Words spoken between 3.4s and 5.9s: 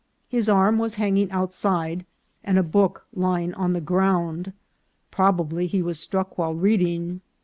on the ground; probably he